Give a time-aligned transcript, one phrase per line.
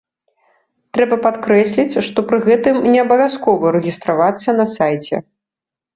[0.97, 5.15] Трэба падкрэсліць, што пры гэтым не абавязкова рэгістравацца на сайце.